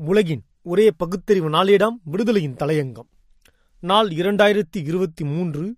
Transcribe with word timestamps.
உலகின் 0.00 0.42
ஒரே 0.62 0.90
பகுத்தறிவு 0.90 1.50
நாளேடாம் 1.50 1.96
விடுதலையின் 2.12 2.56
தலையங்கம். 2.56 3.08
நாள் 3.80 4.08
இரண்டாயிரத்தி 4.08 4.76
இருபத்தி 4.76 5.24
மூன்று 5.24 5.76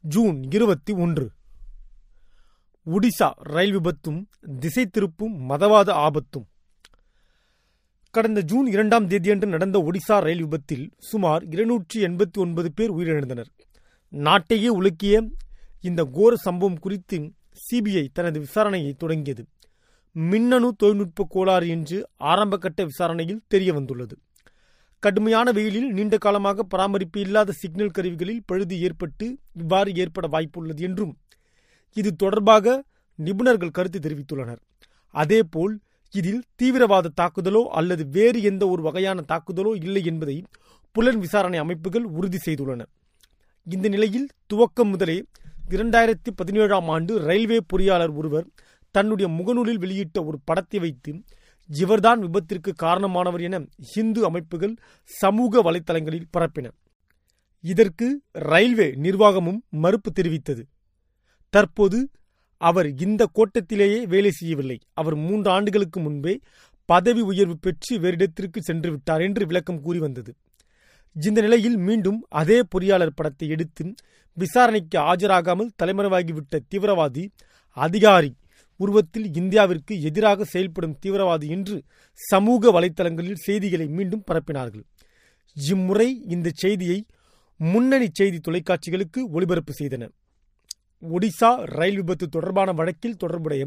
ஜூன் 0.00 0.42
இருபத்தி 0.50 0.92
ஒன்று. 0.92 1.30
ஒடிசா 2.86 3.30
ரயில் 3.34 3.80
விபத்தும் 3.80 4.24
திசை 4.58 4.86
திருப்பும் 4.86 5.36
மதவாத 5.48 5.90
ஆபத்தும். 5.90 6.48
கடந்த 8.10 8.40
ஜூன் 8.40 8.66
இரண்டாம் 8.66 9.06
தேதியன்று 9.06 9.46
நடந்த 9.46 9.78
ஒடிசா 9.78 10.18
ரயில் 10.18 10.42
விபத்தில் 10.42 10.90
சுமார் 10.98 11.44
இருநூற்றி 11.44 12.02
எண்பத்தி 12.04 12.38
ஒன்பது 12.38 12.72
பேர் 12.72 12.92
உயிரிழந்தனர். 12.92 13.50
நாட்டையே 14.10 14.68
உலுக்கிய 14.80 15.30
இந்த 15.80 16.04
கோர 16.04 16.36
சம்பவம் 16.36 16.78
குறித்து 16.78 17.32
சிபிஐ 17.70 18.08
தனது 18.12 18.40
விசாரணையை 18.40 18.96
தொடங்கியது. 18.96 19.46
மின்னணு 20.20 20.68
தொழில்நுட்ப 20.76 21.26
கோளாறு 21.28 21.68
என்று 21.68 22.08
ஆரம்பகட்ட 22.16 22.84
விசாரணையில் 22.84 23.42
தெரிய 23.48 23.72
வந்துள்ளது 23.72 24.14
கடுமையான 25.02 25.52
வெயிலில் 25.52 25.90
நீண்ட 25.92 26.18
காலமாக 26.18 26.62
பராமரிப்பு 26.62 27.20
இல்லாத 27.20 27.52
சிக்னல் 27.52 27.90
கருவிகளில் 27.90 28.42
பழுது 28.46 28.80
ஏற்பட்டு 28.80 29.38
இவ்வாறு 29.54 29.94
ஏற்பட 29.94 30.26
வாய்ப்புள்ளது 30.26 30.80
என்றும் 30.80 31.18
இது 31.92 32.16
தொடர்பாக 32.16 32.84
நிபுணர்கள் 33.18 33.70
கருத்து 33.70 33.98
தெரிவித்துள்ளனர். 33.98 34.58
அதேபோல் 35.10 35.80
இதில் 36.10 36.42
தீவிரவாத 36.56 37.12
தாக்குதலோ 37.20 37.62
அல்லது 37.78 38.08
வேறு 38.08 38.42
எந்த 38.42 38.68
ஒரு 38.68 38.82
வகையான 38.82 39.24
தாக்குதலோ 39.28 39.74
இல்லை 39.82 40.04
என்பதை 40.04 40.44
புலன் 40.92 41.18
விசாரணை 41.18 41.58
அமைப்புகள் 41.58 42.04
உறுதி 42.04 42.38
செய்துள்ளன. 42.46 42.82
இந்த 43.64 43.88
நிலையில் 43.88 44.28
துவக்கம் 44.54 44.90
முதலே 44.90 45.24
இரண்டாயிரத்தி 45.70 46.30
பதினேழாம் 46.36 46.88
ஆண்டு 46.88 47.18
ரயில்வே 47.18 47.58
பொறியாளர் 47.72 48.14
ஒருவர் 48.14 48.46
தன்னுடைய 48.98 49.28
முகநூலில் 49.38 49.82
வெளியிட்ட 49.82 50.18
ஒரு 50.28 50.38
படத்தை 50.48 50.78
வைத்து 50.84 51.12
இவர்தான் 51.70 52.20
விபத்திற்கு 52.24 52.70
காரணமானவர் 52.82 53.42
என 53.46 53.56
இந்து 53.96 54.20
அமைப்புகள் 54.28 54.74
சமூக 55.10 55.62
வலைத்தளங்களில் 55.66 56.30
பரப்பின. 56.36 56.66
இதற்கு 57.64 58.06
ரயில்வே 58.50 58.88
நிர்வாகமும் 59.04 59.60
மறுப்பு 59.84 60.10
தெரிவித்தது. 60.12 60.62
தற்போது 61.54 61.98
அவர் 62.60 62.88
இந்த 63.04 63.22
கோட்டத்திலேயே 63.36 64.00
வேலை 64.12 64.30
செய்யவில்லை. 64.30 64.78
அவர் 64.92 65.16
மூன்று 65.26 65.48
ஆண்டுகளுக்கு 65.50 65.98
முன்பே 66.00 66.34
பதவி 66.88 67.22
உயர்வு 67.30 67.56
பெற்று 67.58 67.94
வேறிடத்திற்கு 67.98 68.60
சென்று 68.60 68.88
விட்டார் 68.90 69.20
என்று 69.20 69.44
விளக்கம் 69.46 69.82
கூறி 69.82 69.98
வந்தது. 69.98 70.30
இந்த 71.16 71.38
நிலையில் 71.40 71.78
மீண்டும் 71.86 72.18
அதே 72.40 72.58
பொறியாளர் 72.72 73.16
படத்தை 73.18 73.46
எடுத்து 73.48 73.84
விசாரணைக்கு 74.36 74.98
ஆஜராகாமல் 75.10 75.74
தலைமறைவாகிவிட்ட 75.82 76.60
தீவிரவாதி 76.72 77.24
அதிகாரி 77.76 78.30
உருவத்தில் 78.78 79.28
இந்தியாவிற்கு 79.40 79.94
எதிராக 80.00 80.44
செயல்படும் 80.44 80.98
தீவிரவாதி 81.02 81.46
என்று 81.56 81.76
சமூக 82.20 82.70
வலைத்தளங்களில் 82.70 83.42
செய்திகளை 83.46 83.86
மீண்டும் 83.88 84.24
பரப்பினார்கள். 84.30 84.84
இம்முறை 85.56 86.08
இந்த 86.28 86.48
செய்தியை 86.54 86.98
முன்னணி 87.60 88.08
செய்தி 88.12 88.38
தொலைக்காட்சிகளுக்கு 88.38 89.20
ஒளிபரப்பு 89.32 89.72
செய்தன. 89.80 90.04
ஒடிசா 91.02 91.50
ரயில் 91.78 91.96
விபத்து 91.96 92.26
தொடர்பான 92.28 92.72
வழக்கில் 92.72 93.16
தொடர்புடைய 93.16 93.64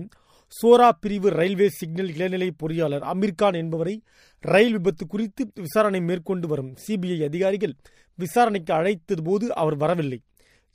சோரா 0.54 0.88
பிரிவு 1.00 1.30
ரயில்வே 1.30 1.68
சிக்னல் 1.70 2.10
இளநிலை 2.16 2.50
பொறியாளர் 2.64 3.04
அமீர்கான் 3.12 3.58
என்பவரை 3.62 3.94
ரயில் 4.44 4.72
விபத்து 4.72 5.04
குறித்து 5.08 5.44
விசாரணை 5.56 6.02
மேற்கொண்டு 6.02 6.48
வரும் 6.48 6.72
சிபிஐ 6.88 7.20
அதிகாரிகள் 7.24 7.76
விசாரணைக்கு 8.20 8.74
அழைத்தது 8.74 9.24
போது 9.24 9.46
அவர் 9.56 9.78
வரவில்லை. 9.78 10.20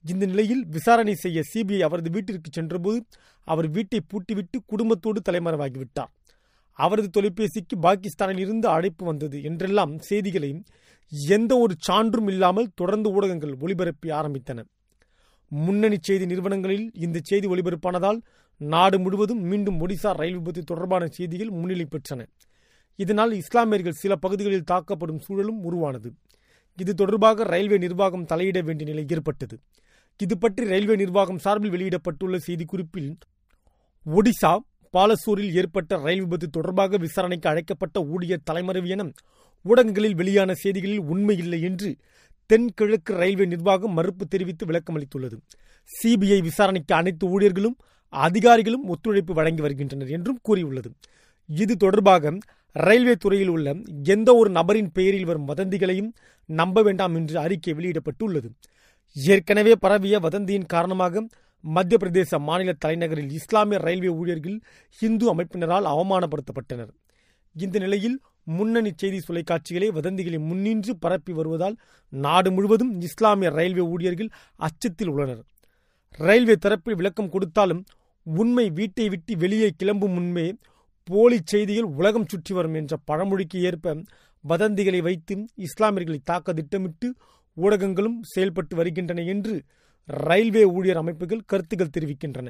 இந்த 0.05 0.25
நிலையில் 0.27 0.63
விசாரணை 0.67 1.15
செய்ய 1.15 1.39
சிபிஐ 1.53 1.81
அவரது 1.87 2.11
வீட்டிற்கு 2.11 2.51
சென்றபோது 2.53 2.99
அவர் 3.47 3.69
வீட்டை 3.71 4.01
பூட்டிவிட்டு 4.11 4.59
குடும்பத்தோடு 4.67 5.21
தலைமறைவாகிவிட்டார். 5.29 6.11
அவரது 6.79 7.09
தொலைபேசிக்கு 7.17 7.75
பாகிஸ்தானில் 7.87 8.39
இருந்து 8.39 8.69
அழைப்பு 8.69 9.05
வந்தது 9.05 9.37
என்றெல்லாம் 9.43 9.93
செய்திகளை 9.99 10.51
எந்த 11.37 11.53
ஒரு 11.59 11.75
சான்றும் 11.79 12.29
இல்லாமல் 12.29 12.73
தொடர்ந்து 12.75 13.09
ஊடகங்கள் 13.11 13.55
ஒளிபரப்பி 13.65 14.09
ஆரம்பித்தன. 14.21 14.59
முன்னணி 15.53 15.99
செய்தி 16.01 16.25
நிறுவனங்களில் 16.27 16.87
இந்த 17.05 17.19
செய்தி 17.23 17.47
ஒளிபரப்பானதால் 17.47 18.19
நாடு 18.61 18.99
முழுவதும் 18.99 19.43
மீண்டும் 19.51 19.81
ஒடிசா 19.85 20.11
ரயில் 20.21 20.39
விபத்து 20.39 20.63
தொடர்பான 20.63 21.07
செய்திகள் 21.07 21.51
முன்னிலை 21.59 21.87
பெற்றன. 21.95 22.21
இதனால் 22.99 23.33
இஸ்லாமியர்கள் 23.33 24.01
சில 24.03 24.13
பகுதிகளில் 24.17 24.69
தாக்கப்படும் 24.71 25.23
சூழலும் 25.27 25.61
உருவானது. 25.65 26.11
இது 26.79 26.93
தொடர்பாக 26.95 27.45
ரயில்வே 27.45 27.79
நிர்வாகம் 27.79 28.29
தலையிட 28.31 28.61
வேண்டிய 28.65 28.87
நிலை 28.91 29.05
ஏற்பட்டது. 29.15 29.57
இது 30.21 30.35
பற்றி 30.39 30.65
ரயில்வே 30.65 30.95
நிர்வாகம் 30.97 31.39
சார்பில் 31.39 31.73
வெளியிடப்பட்டுள்ள 31.73 32.37
செய்திக்குறிப்பில் 32.47 33.11
ஒடிசா 34.07 34.53
பாலசூரில் 34.95 35.57
ஏற்பட்ட 35.61 35.97
ரயில் 35.97 36.23
விபத்து 36.23 36.47
தொடர்பாக 36.51 36.97
விசாரணைக்கு 36.97 37.49
அழைக்கப்பட்ட 37.49 37.97
ஊழியர் 38.05 38.47
தலைமறைவு 38.51 38.89
என 38.89 39.05
ஊடகங்களில் 39.65 40.15
வெளியான 40.15 40.51
செய்திகளில் 40.55 41.03
உண்மையில்லை 41.13 41.59
என்று 41.61 41.91
தென்கிழக்கு 42.51 43.13
ரயில்வே 43.15 43.47
நிர்வாகம் 43.47 43.97
மறுப்பு 43.99 44.25
தெரிவித்து 44.27 44.65
விளக்கமளித்துள்ளது. 44.67 45.37
சிபிஐ 45.91 46.39
விசாரணைக்கு 46.43 46.95
அனைத்து 46.95 47.25
ஊழியர்களும் 47.35 47.77
அதிகாரிகளும் 48.09 48.87
ஒத்துழைப்பு 48.89 49.33
வழங்கி 49.35 49.63
வருகின்றனர் 49.65 50.09
என்றும் 50.09 50.39
கூறியுள்ளது. 50.43 50.91
இது 51.49 51.77
தொடர்பாக 51.77 52.33
ரயில்வே 52.77 53.15
துறையில் 53.15 53.49
உள்ள 53.49 53.75
எந்த 54.05 54.29
ஒரு 54.35 54.51
நபரின் 54.51 54.91
பெயரில் 54.93 55.25
வரும் 55.25 55.49
வதந்திகளையும் 55.49 56.11
நம்ப 56.49 56.83
வேண்டாம் 56.83 57.15
என்று 57.15 57.37
அறிக்கை 57.39 57.75
வெளியிடப்பட்டுள்ளது. 57.75 58.49
ஏற்கனவே 59.17 59.75
பரவிய 59.81 60.17
வதந்தியின் 60.19 60.71
காரணமாக 60.73 61.23
மத்திய 61.65 61.97
பிரதேச 62.03 62.39
மாநில 62.39 62.71
தலைநகரில் 62.85 63.31
இஸ்லாமிய 63.31 63.79
ரயில்வே 63.79 64.11
ஊழியர்கள் 64.21 64.57
இந்து 64.99 65.25
அமைப்பினரால் 65.33 65.87
அவமானப்படுத்தப்பட்டனர். 65.93 66.91
இந்த 67.57 67.77
நிலையில் 67.79 68.17
முன்னணி 68.57 68.91
செய்தி 68.97 69.19
தொலைக்காட்சிகளே 69.29 69.89
வதந்திகளை 69.99 70.39
முன்னின்று 70.49 70.93
பரப்பி 70.97 71.33
வருவதால் 71.33 71.77
நாடு 72.13 72.51
முழுவதும் 72.51 72.93
இஸ்லாமிய 73.01 73.51
ரயில்வே 73.51 73.85
ஊழியர்கள் 73.95 74.31
அச்சத்தில் 74.59 75.11
உள்ளனர். 75.13 75.43
ரயில்வே 76.19 76.57
தரப்பில் 76.65 76.99
விளக்கம் 77.01 77.33
கொடுத்தாலும் 77.35 77.83
உண்மை 78.27 78.67
வீட்டை 78.71 79.07
விட்டு 79.09 79.33
வெளியே 79.37 79.71
கிளம்பும் 79.77 80.15
முன்பே 80.19 80.47
போலி 81.09 81.39
செய்திகள் 81.45 81.89
உலகம் 81.99 82.29
சுற்றி 82.31 82.53
வரும் 82.55 82.75
என்ற 82.75 82.95
பழமொழிக்கு 83.11 83.59
ஏற்ப 83.69 83.97
வதந்திகளை 84.45 85.01
வைத்து 85.03 85.35
இஸ்லாமியர்களை 85.67 86.21
தாக்க 86.25 86.53
திட்டமிட்டு 86.53 87.09
ஊடகங்களும் 87.57 88.19
செயல்பட்டு 88.23 88.77
வருகின்றன 88.77 89.23
என்று 89.23 89.55
ரயில்வே 90.09 90.65
ஊழியர் 90.65 90.97
அமைப்புகள் 90.97 91.47
கருத்துக்கள் 91.47 91.95
தெரிவிக்கின்றன. 91.97 92.49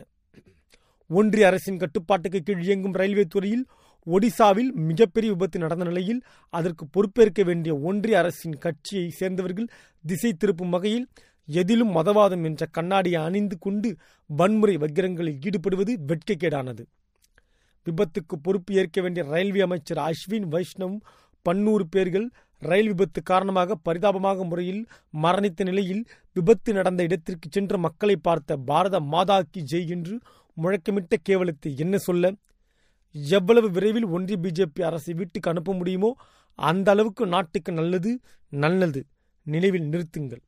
ஒன்றிய 1.11 1.47
அரசின் 1.47 1.77
கட்டுப்பாட்டுக்கு 1.77 2.41
கீழ் 2.41 2.62
இயங்கும் 2.62 2.93
ரயில்வே 2.93 3.25
துறையில் 3.28 3.67
ஒடிசாவில் 4.06 4.71
மிகப்பெரிய 4.89 5.33
விபத்து 5.33 5.59
நடந்த 5.59 5.84
நிலையில் 5.84 6.21
அதற்கு 6.49 6.84
பொறுப்பேற்க 6.87 7.43
வேண்டிய 7.43 7.72
ஒன்றிய 7.77 8.19
அரசின் 8.19 8.59
கட்சியை 8.59 9.11
சேர்ந்தவர்கள் 9.11 9.69
திசை 10.05 10.33
திருப்பும் 10.33 10.69
வகையில் 10.69 11.06
எதிலும் 11.49 11.94
மதவாதம் 11.97 12.44
என்ற 12.44 12.67
கண்ணாடியை 12.67 13.23
அணிந்து 13.23 13.59
கொண்டு 13.59 13.97
வன்முறை 14.27 14.77
வக்கிரங்களில் 14.77 15.38
ஈடுபடுவது 15.41 15.93
வெட்கக்கேடானது. 16.06 16.84
விபத்துக்கு 17.87 18.34
பொறுப்பு 18.43 18.75
ஏற்க 18.75 19.00
வேண்டிய 19.00 19.27
ரயில்வே 19.27 19.61
அமைச்சர் 19.61 19.99
அஸ்வின் 19.99 20.47
வைஷ்ணவ் 20.50 20.97
பன்னூறு 21.49 21.84
பேர்கள் 21.91 22.28
ரயில் 22.71 22.91
விபத்து 22.93 23.21
காரணமாக 23.22 23.77
பரிதாபமாக 23.87 24.44
முறையில் 24.50 24.82
மரணித்த 25.25 25.65
நிலையில் 25.65 26.03
விபத்து 26.37 26.71
நடந்த 26.72 27.00
இடத்திற்கு 27.09 27.49
சென்ற 27.56 27.77
மக்களை 27.87 28.16
பார்த்த 28.27 28.59
பாரத 28.71 28.97
மாதா 29.15 29.38
கி 29.53 29.60
ஜெய் 29.72 29.93
என்று 29.97 30.15
முழக்கமிட்ட 30.56 31.15
கேவலத்தை 31.28 31.71
என்ன 31.84 31.97
சொல்ல? 31.99 32.32
எவ்வளவு 33.37 33.69
விரைவில் 33.76 34.09
ஒன்றிய 34.15 34.38
பிஜேபி 34.44 34.82
அரசை 34.88 35.12
வீட்டுக்கு 35.15 35.50
அனுப்ப 35.53 35.72
முடியுமோ 35.81 36.10
அந்த 36.59 36.88
அளவுக்கு 36.94 37.25
நாட்டுக்கு 37.34 37.71
நல்லது 37.81 38.10
நல்லது. 38.53 39.00
நினைவில் 39.47 39.88
நிறுத்துங்கள். 39.93 40.43